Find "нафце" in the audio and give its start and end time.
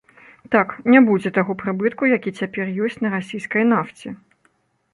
3.77-4.07